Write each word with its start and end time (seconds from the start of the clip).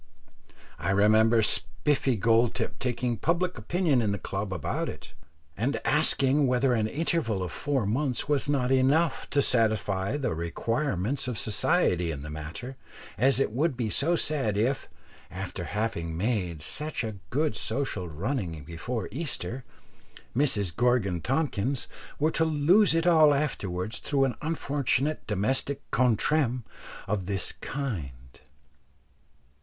I 0.79 0.89
remember 0.89 1.43
Spiffy 1.43 2.17
Goldtip 2.17 2.79
taking 2.79 3.17
public 3.17 3.55
opinion 3.59 4.01
in 4.01 4.11
the 4.11 4.17
club 4.17 4.51
about 4.51 4.89
it, 4.89 5.13
and 5.55 5.79
asking 5.85 6.47
whether 6.47 6.73
an 6.73 6.87
interval 6.87 7.43
of 7.43 7.51
four 7.51 7.85
months 7.85 8.27
was 8.27 8.49
not 8.49 8.71
enough 8.71 9.29
to 9.29 9.43
satisfy 9.43 10.17
the 10.17 10.33
requirements 10.33 11.27
of 11.27 11.37
society 11.37 12.09
in 12.09 12.23
the 12.23 12.31
matter, 12.31 12.77
as 13.15 13.39
it 13.39 13.51
would 13.51 13.77
be 13.77 13.91
so 13.91 14.15
sad 14.15 14.57
if, 14.57 14.89
after 15.29 15.65
having 15.65 16.17
made 16.17 16.63
such 16.63 17.05
good 17.29 17.55
social 17.55 18.09
running 18.09 18.63
before 18.63 19.07
Easter, 19.11 19.63
Mrs 20.35 20.75
Gorgon 20.75 21.21
Tompkins 21.21 21.87
were 22.17 22.31
to 22.31 22.43
lose 22.43 22.95
it 22.95 23.05
all 23.05 23.35
afterwards 23.35 23.99
through 23.99 24.23
an 24.25 24.35
unfortunate 24.41 25.27
domestic 25.27 25.83
contretemps 25.91 26.63
of 27.07 27.27
this 27.27 27.51
kind. 27.51 28.09